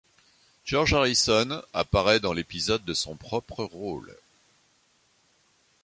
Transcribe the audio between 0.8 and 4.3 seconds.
Harrison apparaît dans l'épisode dans son propre rôle.